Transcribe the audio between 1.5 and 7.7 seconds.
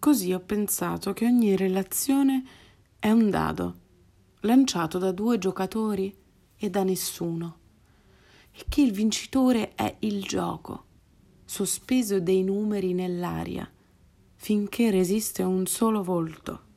relazione è un dado lanciato da due giocatori e da nessuno,